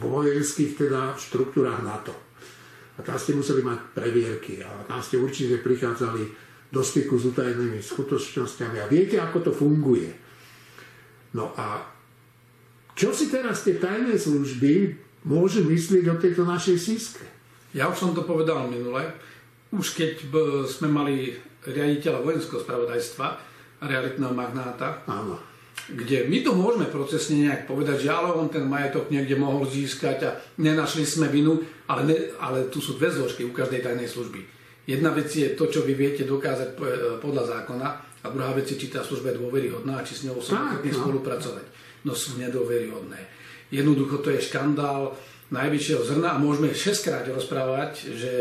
vo 0.00 0.08
vojenských 0.08 0.80
teda 0.80 1.12
štruktúrách 1.12 1.84
NATO. 1.84 2.16
A 2.96 3.04
tam 3.04 3.20
ste 3.20 3.36
museli 3.36 3.60
mať 3.60 3.92
previerky 3.92 4.64
a 4.64 4.88
tam 4.88 5.04
ste 5.04 5.20
určite 5.20 5.60
prichádzali 5.60 6.24
do 6.72 6.80
styku 6.80 7.20
s 7.20 7.28
utajenými 7.28 7.84
skutočnosťami 7.84 8.80
a 8.80 8.88
viete, 8.88 9.20
ako 9.20 9.38
to 9.44 9.52
funguje. 9.52 10.08
No 11.36 11.52
a 11.52 11.84
čo 12.96 13.12
si 13.12 13.28
teraz 13.28 13.68
tie 13.68 13.76
tajné 13.76 14.16
služby 14.16 14.96
môžu 15.28 15.68
myslieť 15.68 16.04
o 16.08 16.16
tejto 16.16 16.48
našej 16.48 16.76
síske? 16.80 17.24
Ja 17.76 17.92
už 17.92 18.00
som 18.00 18.10
to 18.16 18.24
povedal 18.24 18.72
minule. 18.72 19.04
Už 19.68 19.92
keď 19.92 20.12
sme 20.64 20.88
mali 20.88 21.36
riaditeľa 21.64 22.24
vojenského 22.24 22.60
spravodajstva, 22.64 23.26
realitného 23.84 24.34
magnáta. 24.34 25.06
Áno. 25.06 25.38
Kde 25.88 26.26
my 26.28 26.42
to 26.44 26.52
môžeme 26.52 26.90
procesne 26.90 27.48
nejak 27.48 27.64
povedať, 27.64 28.04
že 28.04 28.10
ale 28.12 28.34
on 28.34 28.50
ten 28.50 28.66
majetok 28.66 29.08
niekde 29.08 29.38
mohol 29.38 29.64
získať 29.64 30.18
a 30.26 30.30
nenašli 30.60 31.06
sme 31.06 31.30
vinu, 31.30 31.62
ale, 31.88 32.02
ne, 32.04 32.16
ale 32.42 32.68
tu 32.68 32.82
sú 32.82 32.98
dve 32.98 33.08
zložky 33.08 33.46
u 33.46 33.54
každej 33.54 33.86
tajnej 33.86 34.10
služby. 34.10 34.42
Jedna 34.88 35.14
vec 35.14 35.30
je 35.32 35.54
to, 35.54 35.70
čo 35.70 35.84
vy 35.84 35.94
viete 35.94 36.28
dokázať 36.28 36.76
podľa 37.22 37.44
zákona 37.44 37.88
a 38.24 38.26
druhá 38.28 38.52
vec 38.52 38.68
je, 38.68 38.76
či 38.76 38.92
tá 38.92 39.00
služba 39.04 39.32
je 39.32 39.40
dôveryhodná 39.40 40.00
a 40.00 40.04
či 40.04 40.16
s 40.18 40.24
ňou 40.26 40.42
sa 40.42 40.76
no. 40.76 40.82
spolupracovať. 40.82 41.64
No 42.04 42.12
sú 42.12 42.36
nedôveryhodné. 42.36 43.20
Jednoducho 43.68 44.24
to 44.24 44.32
je 44.32 44.44
škandál 44.44 45.12
najvyššieho 45.48 46.02
zrna 46.04 46.36
a 46.36 46.42
môžeme 46.42 46.72
šestkrát 46.76 47.24
rozprávať, 47.28 48.12
že 48.14 48.32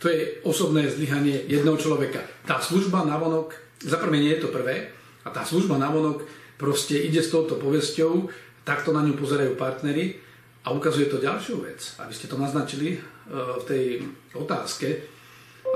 to 0.00 0.08
je 0.08 0.40
osobné 0.44 0.88
zlyhanie 0.88 1.44
jedného 1.48 1.76
človeka. 1.76 2.24
Tá 2.44 2.60
služba 2.60 3.04
navonok 3.04 3.56
za 3.80 4.00
prvé 4.00 4.20
nie 4.20 4.32
je 4.36 4.48
to 4.48 4.50
prvé 4.52 4.92
a 5.24 5.28
tá 5.28 5.44
služba 5.44 5.76
navonok 5.76 6.24
proste 6.56 6.96
ide 7.00 7.20
s 7.20 7.32
touto 7.32 7.60
povesťou, 7.60 8.28
takto 8.64 8.92
na 8.92 9.04
ňu 9.04 9.16
pozerajú 9.16 9.56
partnery 9.60 10.20
a 10.64 10.72
ukazuje 10.72 11.12
to 11.12 11.20
ďalšiu 11.20 11.60
vec. 11.60 11.80
Aby 12.00 12.12
ste 12.16 12.28
to 12.28 12.40
naznačili 12.40 12.96
e, 12.96 12.98
v 13.32 13.64
tej 13.68 13.84
otázke 14.32 14.88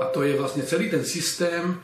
a 0.01 0.09
to 0.09 0.25
je 0.25 0.33
vlastne 0.37 0.65
celý 0.65 0.89
ten 0.89 1.05
systém 1.05 1.69
e, 1.69 1.75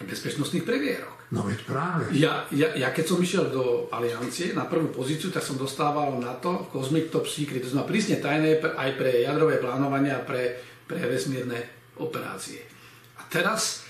bezpečnostných 0.00 0.64
previerok. 0.64 1.21
No 1.32 1.48
veď 1.48 1.64
práve. 1.64 2.12
Ja, 2.12 2.44
ja, 2.52 2.76
ja 2.76 2.92
keď 2.92 3.04
som 3.08 3.18
išiel 3.24 3.48
do 3.48 3.88
aliancie 3.88 4.52
na 4.52 4.68
prvú 4.68 4.92
pozíciu, 4.92 5.32
tak 5.32 5.40
som 5.40 5.56
dostával 5.56 6.20
na 6.20 6.36
to 6.36 6.68
Cosmic 6.68 7.08
Top 7.08 7.24
Secret, 7.24 7.64
to 7.64 7.72
znamená 7.72 7.88
prísne 7.88 8.20
tajné 8.20 8.60
aj 8.60 8.90
pre 9.00 9.24
jadrové 9.24 9.56
plánovanie 9.56 10.12
a 10.12 10.20
pre, 10.20 10.60
pre 10.84 11.00
vesmírne 11.08 11.88
operácie. 11.96 12.60
A 13.16 13.24
teraz 13.32 13.88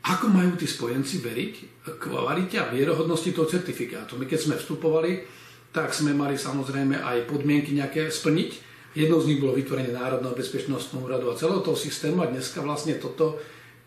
ako 0.00 0.32
majú 0.32 0.56
tí 0.56 0.64
spojenci 0.64 1.20
veriť 1.20 1.54
kvalite 2.00 2.56
a 2.56 2.72
vierohodnosti 2.72 3.36
toho 3.36 3.44
certifikátu? 3.44 4.16
My 4.16 4.24
keď 4.24 4.40
sme 4.40 4.56
vstupovali, 4.56 5.28
tak 5.76 5.92
sme 5.92 6.16
mali 6.16 6.40
samozrejme 6.40 7.04
aj 7.04 7.28
podmienky 7.28 7.76
nejaké 7.76 8.08
splniť. 8.08 8.72
Jednou 8.96 9.20
z 9.20 9.28
nich 9.28 9.40
bolo 9.40 9.56
vytvorenie 9.56 9.92
Národného 9.92 10.36
bezpečnostného 10.36 11.04
úradu 11.04 11.28
a 11.28 11.36
celého 11.36 11.60
toho 11.60 11.76
systému 11.76 12.24
a 12.24 12.32
dneska 12.32 12.64
vlastne 12.64 12.96
toto 12.96 13.40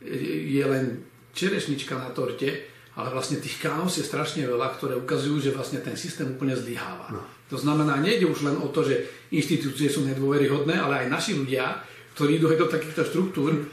je 0.05 0.61
len 0.65 1.01
čerešnička 1.33 1.97
na 1.97 2.09
torte, 2.13 2.74
ale 2.95 3.11
vlastne 3.11 3.43
tých 3.43 3.59
chaos 3.59 3.99
je 3.99 4.07
strašne 4.07 4.47
veľa, 4.47 4.79
ktoré 4.79 4.95
ukazujú, 4.95 5.43
že 5.43 5.55
vlastne 5.55 5.83
ten 5.83 5.99
systém 5.99 6.31
úplne 6.31 6.55
zlyháva. 6.55 7.11
No. 7.11 7.21
To 7.51 7.59
znamená, 7.59 7.99
nejde 7.99 8.25
už 8.25 8.47
len 8.47 8.57
o 8.57 8.71
to, 8.71 8.87
že 8.87 9.27
inštitúcie 9.35 9.91
sú 9.91 10.07
nedôveryhodné, 10.07 10.79
ale 10.79 11.05
aj 11.05 11.11
naši 11.11 11.35
ľudia, 11.35 11.83
ktorí 12.15 12.39
idú 12.39 12.47
do 12.55 12.71
takýchto 12.71 13.03
štruktúr, 13.03 13.67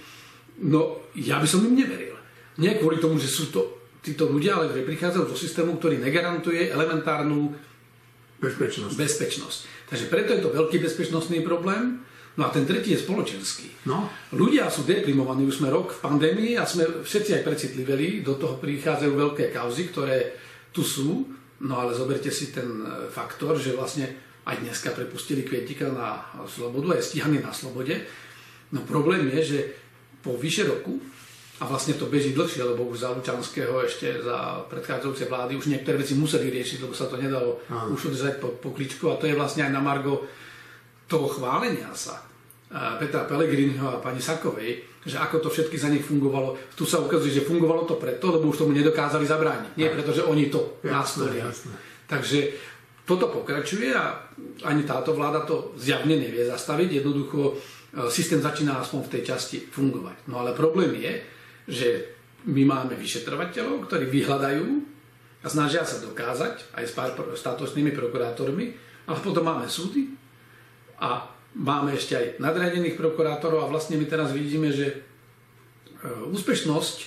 no 0.66 1.06
ja 1.14 1.38
by 1.38 1.46
som 1.46 1.62
im 1.62 1.78
neveril. 1.78 2.18
Nie 2.58 2.76
kvôli 2.76 2.98
tomu, 2.98 3.16
že 3.16 3.30
sú 3.30 3.48
to 3.48 3.88
títo 4.02 4.26
ľudia, 4.26 4.58
ale 4.58 4.74
že 4.74 4.82
prichádzajú 4.82 5.24
zo 5.30 5.38
systému, 5.38 5.78
ktorý 5.78 6.02
negarantuje 6.02 6.68
elementárnu 6.74 7.54
Bezpečnosť. 8.42 8.98
bezpečnosť. 8.98 9.58
Takže 9.86 10.10
preto 10.10 10.34
je 10.34 10.42
to 10.42 10.50
veľký 10.50 10.82
bezpečnostný 10.82 11.46
problém. 11.46 12.02
No 12.32 12.48
a 12.48 12.50
ten 12.50 12.64
tretí 12.64 12.96
je 12.96 13.04
spoločenský. 13.04 13.84
No. 13.84 14.08
Ľudia 14.32 14.72
sú 14.72 14.88
deprimovaní, 14.88 15.44
už 15.44 15.60
sme 15.60 15.68
rok 15.68 15.92
v 15.92 16.00
pandémii 16.00 16.56
a 16.56 16.64
sme 16.64 17.04
všetci 17.04 17.36
aj 17.36 17.42
precitliveli, 17.44 18.24
do 18.24 18.40
toho 18.40 18.56
prichádzajú 18.56 19.12
veľké 19.12 19.52
kauzy, 19.52 19.92
ktoré 19.92 20.40
tu 20.72 20.80
sú, 20.80 21.28
no 21.60 21.74
ale 21.76 21.92
zoberte 21.92 22.32
si 22.32 22.48
ten 22.48 22.64
e, 22.64 23.12
faktor, 23.12 23.60
že 23.60 23.76
vlastne 23.76 24.08
aj 24.48 24.64
dneska 24.64 24.96
prepustili 24.96 25.44
Kvietika 25.44 25.92
na 25.92 26.24
slobodu, 26.48 26.96
je 26.96 27.04
stíhaný 27.04 27.44
na 27.44 27.52
slobode. 27.52 28.00
No 28.72 28.80
problém 28.88 29.28
je, 29.36 29.40
že 29.44 29.58
po 30.24 30.32
vyše 30.40 30.64
roku 30.64 30.98
a 31.60 31.68
vlastne 31.68 31.94
to 31.94 32.10
beží 32.10 32.32
dlhšie, 32.34 32.64
lebo 32.64 32.88
už 32.88 33.06
za 33.06 33.14
Lučanského 33.14 33.76
ešte 33.84 34.24
za 34.24 34.66
predchádzajúce 34.66 35.28
vlády 35.28 35.54
už 35.54 35.70
niektoré 35.70 36.00
veci 36.00 36.18
museli 36.18 36.50
riešiť, 36.50 36.82
lebo 36.82 36.96
sa 36.96 37.06
to 37.06 37.20
nedalo 37.20 37.62
Aha. 37.70 37.92
už 37.92 38.10
udržať 38.10 38.40
po, 38.42 38.56
po 38.58 38.74
kličku 38.74 39.12
a 39.12 39.20
to 39.20 39.30
je 39.30 39.38
vlastne 39.38 39.68
aj 39.68 39.72
na 39.76 39.84
Margo 39.84 40.26
toho 41.06 41.26
chválenia 41.28 41.90
sa 41.92 42.32
Petra 42.72 43.28
Pellegriniho 43.28 43.84
a 43.84 44.00
pani 44.00 44.24
Sakovej, 44.24 45.04
že 45.04 45.20
ako 45.20 45.44
to 45.44 45.48
všetky 45.52 45.76
za 45.76 45.92
nich 45.92 46.00
fungovalo. 46.00 46.56
Tu 46.72 46.88
sa 46.88 47.04
ukazuje, 47.04 47.36
že 47.36 47.44
fungovalo 47.44 47.84
to 47.84 48.00
preto, 48.00 48.32
lebo 48.32 48.48
už 48.48 48.64
tomu 48.64 48.72
nedokázali 48.72 49.28
zabrániť. 49.28 49.76
Nie 49.76 49.92
preto, 49.92 50.16
že 50.16 50.24
oni 50.24 50.48
to 50.48 50.80
nastolili. 50.88 51.44
Takže 52.08 52.38
toto 53.04 53.28
pokračuje 53.28 53.92
a 53.92 54.24
ani 54.64 54.88
táto 54.88 55.12
vláda 55.12 55.44
to 55.44 55.76
zjavne 55.76 56.16
nevie 56.16 56.48
zastaviť. 56.48 57.02
Jednoducho 57.02 57.40
e, 57.44 57.52
systém 58.08 58.40
začína 58.40 58.80
aspoň 58.80 59.00
v 59.04 59.12
tej 59.18 59.22
časti 59.26 59.58
fungovať. 59.68 60.30
No 60.32 60.40
ale 60.40 60.56
problém 60.56 60.96
je, 60.96 61.12
že 61.68 61.88
my 62.48 62.62
máme 62.64 62.94
vyšetrovateľov, 62.96 63.84
ktorí 63.84 64.08
vyhľadajú 64.08 64.66
a 65.42 65.46
snažia 65.50 65.84
sa 65.84 66.00
dokázať 66.00 66.78
aj 66.78 66.84
s 66.88 66.92
pár 66.94 67.12
statočnými 67.34 67.90
prokurátormi, 67.92 68.66
ale 69.10 69.18
potom 69.18 69.44
máme 69.44 69.66
súdy 69.66 70.21
a 71.02 71.26
máme 71.58 71.98
ešte 71.98 72.14
aj 72.14 72.26
nadriadených 72.38 72.94
prokurátorov 72.94 73.66
a 73.66 73.70
vlastne 73.70 73.98
my 73.98 74.06
teraz 74.06 74.30
vidíme, 74.30 74.70
že 74.70 74.86
e, 74.88 74.96
úspešnosť 76.30 76.96
e, 77.02 77.06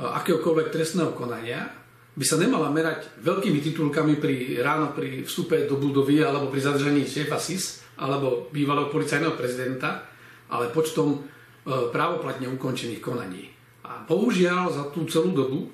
akéhokoľvek 0.00 0.72
trestného 0.72 1.12
konania 1.12 1.68
by 2.16 2.24
sa 2.24 2.40
nemala 2.40 2.72
merať 2.72 3.20
veľkými 3.20 3.60
titulkami 3.60 4.16
pri, 4.16 4.58
ráno 4.64 4.96
pri 4.96 5.22
vstupe 5.28 5.68
do 5.68 5.76
budovy 5.78 6.24
alebo 6.24 6.48
pri 6.48 6.64
zadržaní 6.64 7.04
šéfa 7.04 7.38
SIS 7.38 7.84
alebo 8.00 8.48
bývalého 8.50 8.88
policajného 8.88 9.36
prezidenta, 9.36 10.08
ale 10.48 10.72
počtom 10.72 11.22
právoplatne 11.64 12.48
ukončených 12.50 13.04
konaní. 13.04 13.52
A 13.84 14.02
bohužiaľ 14.06 14.72
za 14.72 14.84
tú 14.90 15.04
celú 15.06 15.34
dobu 15.36 15.68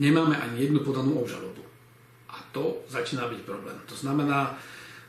nemáme 0.00 0.36
ani 0.36 0.68
jednu 0.68 0.84
podanú 0.84 1.22
obžalobu. 1.22 1.62
A 2.30 2.36
to 2.50 2.84
začína 2.90 3.30
byť 3.30 3.40
problém. 3.46 3.76
To 3.86 3.96
znamená, 3.96 4.58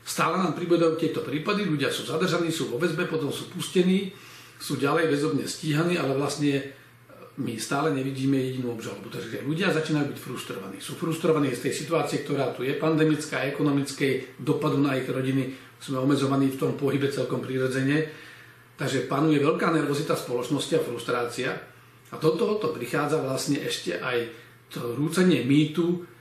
stále 0.02 0.38
nám 0.38 0.58
pribúdajú 0.58 0.98
tieto 0.98 1.22
prípady, 1.22 1.66
ľudia 1.66 1.90
sú 1.90 2.02
zadržaní, 2.06 2.50
sú 2.50 2.70
vo 2.70 2.78
väzbe, 2.78 3.06
potom 3.06 3.30
sú 3.30 3.50
pustení, 3.50 4.10
sú 4.62 4.78
ďalej 4.78 5.10
väzobne 5.10 5.46
stíhaní, 5.46 5.98
ale 5.98 6.14
vlastne 6.14 6.52
e, 6.54 6.62
my 7.42 7.58
stále 7.58 7.90
nevidíme 7.90 8.38
jedinú 8.38 8.78
obžalobu. 8.78 9.10
Takže 9.10 9.42
ľudia 9.42 9.74
začínajú 9.74 10.14
byť 10.14 10.18
frustrovaní. 10.22 10.78
Sú 10.78 10.94
frustrovaní 10.94 11.50
z 11.50 11.66
tej 11.66 11.74
situácie, 11.74 12.22
ktorá 12.22 12.54
tu 12.54 12.62
je, 12.62 12.78
pandemická, 12.78 13.42
ekonomickej, 13.50 14.38
dopadu 14.38 14.78
na 14.78 14.94
ich 14.94 15.06
rodiny. 15.10 15.50
Sme 15.82 15.98
omezovaní 15.98 16.54
v 16.54 16.60
tom 16.62 16.72
pohybe 16.78 17.10
celkom 17.10 17.42
prirodzene. 17.42 18.06
Takže 18.78 19.10
panuje 19.10 19.42
veľká 19.42 19.74
nervozita 19.74 20.14
spoločnosti 20.14 20.78
a 20.78 20.84
frustrácia. 20.86 21.50
A 22.12 22.14
do 22.22 22.38
tohoto 22.38 22.70
prichádza 22.70 23.18
vlastne 23.18 23.58
ešte 23.66 23.98
aj 23.98 24.30
to 24.70 24.94
rúcenie 24.94 25.42
mýtu 25.42 26.11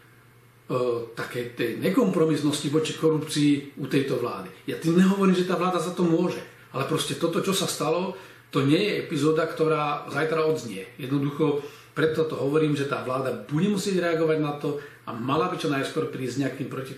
také 1.18 1.52
tej 1.52 1.80
nekompromisnosti 1.84 2.68
voči 2.72 2.96
korupcii 2.96 3.82
u 3.82 3.86
tejto 3.92 4.20
vlády. 4.20 4.50
Ja 4.70 4.80
tým 4.80 4.96
nehovorím, 4.96 5.36
že 5.36 5.50
tá 5.50 5.60
vláda 5.60 5.84
za 5.84 5.92
to 5.92 6.08
môže, 6.08 6.40
ale 6.72 6.88
proste 6.88 7.20
toto, 7.20 7.44
čo 7.44 7.52
sa 7.52 7.68
stalo, 7.68 8.16
to 8.52 8.64
nie 8.64 8.80
je 8.80 9.00
epizóda, 9.04 9.48
ktorá 9.48 10.08
zajtra 10.12 10.44
odznie. 10.48 10.88
Jednoducho, 11.00 11.64
preto 11.96 12.28
to 12.28 12.36
hovorím, 12.36 12.76
že 12.76 12.88
tá 12.88 13.04
vláda 13.04 13.32
bude 13.48 13.72
musieť 13.72 14.00
reagovať 14.00 14.38
na 14.40 14.54
to 14.60 14.80
a 15.08 15.16
mala 15.16 15.52
by 15.52 15.56
čo 15.60 15.72
najskôr 15.72 16.08
prísť 16.12 16.48
nejakým 16.48 16.68
proti, 16.68 16.96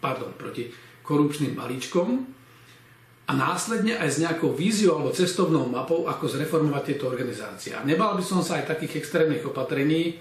pardon, 0.00 0.32
proti 0.36 0.72
korupčným 1.04 1.52
balíčkom, 1.52 2.08
a 3.24 3.32
následne 3.32 3.96
aj 3.96 4.08
s 4.12 4.20
nejakou 4.20 4.52
víziou 4.52 5.00
alebo 5.00 5.16
cestovnou 5.16 5.64
mapou, 5.64 6.04
ako 6.04 6.28
zreformovať 6.28 6.92
tieto 6.92 7.08
organizácie. 7.08 7.72
A 7.72 7.80
nebal 7.80 8.12
by 8.12 8.20
som 8.20 8.44
sa 8.44 8.60
aj 8.60 8.76
takých 8.76 9.00
extrémnych 9.00 9.48
opatrení, 9.48 10.20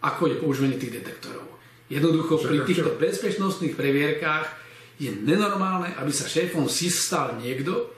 ako 0.00 0.32
je 0.32 0.40
používanie 0.40 0.80
tých 0.80 0.96
detektorov. 0.96 1.51
Jednoducho 1.92 2.40
pri 2.40 2.64
týchto 2.64 2.96
bezpečnostných 2.96 3.76
previerkách 3.76 4.48
je 4.96 5.12
nenormálne, 5.12 5.92
aby 6.00 6.08
sa 6.08 6.24
šéfom 6.24 6.64
SIS 6.64 7.04
stal 7.04 7.36
niekto, 7.36 7.92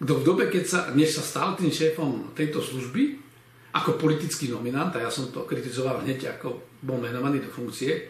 kto 0.00 0.12
v 0.20 0.24
dobe, 0.24 0.44
keď 0.48 0.64
sa, 0.64 0.80
než 0.96 1.20
sa 1.20 1.24
stal 1.24 1.48
tým 1.52 1.68
šéfom 1.68 2.32
tejto 2.32 2.64
služby, 2.64 3.20
ako 3.76 4.00
politický 4.00 4.48
nominant, 4.48 4.88
a 4.96 5.04
ja 5.04 5.12
som 5.12 5.28
to 5.28 5.44
kritizoval 5.44 6.00
hneď, 6.00 6.40
ako 6.40 6.80
bol 6.80 6.96
menovaný 6.96 7.44
do 7.44 7.52
funkcie, 7.52 8.08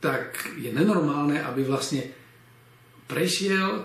tak 0.00 0.56
je 0.56 0.72
nenormálne, 0.72 1.44
aby 1.44 1.68
vlastne 1.68 2.08
prešiel 3.04 3.84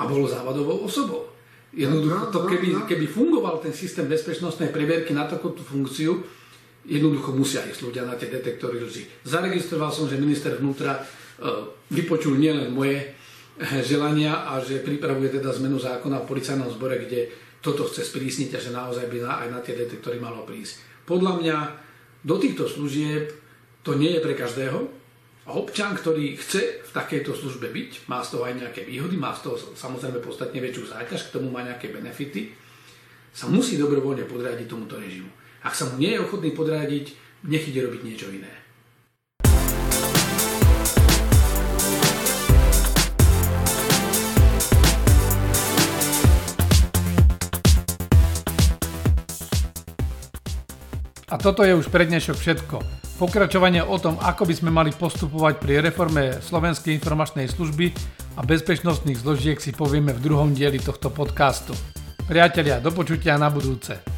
a 0.00 0.02
bolo 0.08 0.24
závadovou 0.24 0.88
osobou. 0.88 1.28
Jednoducho, 1.72 2.32
to 2.32 2.44
keby, 2.48 2.88
keby 2.88 3.04
fungoval 3.08 3.60
ten 3.60 3.72
systém 3.72 4.08
bezpečnostnej 4.08 4.72
previerky 4.72 5.12
na 5.12 5.28
takúto 5.28 5.64
funkciu, 5.64 6.20
jednoducho 6.86 7.30
musia 7.34 7.62
ísť 7.62 7.80
ľudia 7.82 8.02
na 8.02 8.18
tie 8.18 8.26
detektory 8.30 8.82
lži. 8.82 9.06
Zaregistroval 9.22 9.94
som, 9.94 10.10
že 10.10 10.18
minister 10.18 10.58
vnútra 10.58 10.98
e, 10.98 11.02
vypočul 11.94 12.38
nielen 12.38 12.74
moje 12.74 12.98
e, 12.98 13.06
želania 13.86 14.50
a 14.50 14.58
že 14.58 14.82
pripravuje 14.82 15.38
teda 15.38 15.54
zmenu 15.54 15.78
zákona 15.78 16.22
v 16.22 16.28
policajnom 16.28 16.70
zbore, 16.74 16.98
kde 17.02 17.30
toto 17.62 17.86
chce 17.86 18.02
sprísniť 18.02 18.50
a 18.58 18.62
že 18.62 18.74
naozaj 18.74 19.06
by 19.06 19.18
aj 19.22 19.48
na 19.54 19.62
tie 19.62 19.78
detektory 19.78 20.18
malo 20.18 20.42
prísť. 20.42 21.06
Podľa 21.06 21.32
mňa 21.38 21.56
do 22.26 22.36
týchto 22.42 22.66
služieb 22.66 23.30
to 23.86 23.94
nie 23.94 24.18
je 24.18 24.20
pre 24.22 24.34
každého, 24.34 25.02
a 25.42 25.58
občan, 25.58 25.98
ktorý 25.98 26.38
chce 26.38 26.86
v 26.86 26.90
takejto 26.94 27.34
službe 27.34 27.66
byť, 27.66 28.06
má 28.06 28.22
z 28.22 28.38
toho 28.38 28.46
aj 28.46 28.62
nejaké 28.62 28.86
výhody, 28.86 29.18
má 29.18 29.34
z 29.34 29.50
toho 29.50 29.58
samozrejme 29.58 30.22
podstatne 30.22 30.62
väčšiu 30.62 30.94
záťaž, 30.94 31.20
k 31.26 31.34
tomu 31.34 31.50
má 31.50 31.66
nejaké 31.66 31.90
benefity, 31.90 32.54
sa 33.34 33.50
musí 33.50 33.74
dobrovoľne 33.74 34.22
podriadiť 34.30 34.70
tomuto 34.70 35.02
režimu. 35.02 35.41
Ak 35.62 35.78
sa 35.78 35.86
mu 35.86 35.94
nie 35.94 36.10
je 36.10 36.18
ochotný 36.18 36.50
podriadiť, 36.50 37.14
nech 37.46 37.70
ide 37.70 37.86
robiť 37.86 38.02
niečo 38.02 38.26
iné. 38.34 38.50
A 51.30 51.40
toto 51.40 51.62
je 51.62 51.78
už 51.78 51.88
pre 51.94 52.10
dnešok 52.10 52.36
všetko. 52.36 52.76
Pokračovanie 53.22 53.86
o 53.86 53.96
tom, 54.02 54.18
ako 54.18 54.50
by 54.50 54.54
sme 54.58 54.74
mali 54.74 54.90
postupovať 54.90 55.62
pri 55.62 55.78
reforme 55.78 56.42
Slovenskej 56.42 56.98
informačnej 56.98 57.46
služby 57.46 57.94
a 58.34 58.42
bezpečnostných 58.42 59.22
zložiek 59.22 59.62
si 59.62 59.70
povieme 59.70 60.10
v 60.10 60.26
druhom 60.26 60.50
dieli 60.50 60.82
tohto 60.82 61.14
podcastu. 61.14 61.70
Priatelia, 62.26 62.82
do 62.82 62.90
počutia 62.90 63.38
na 63.38 63.46
budúce. 63.46 64.11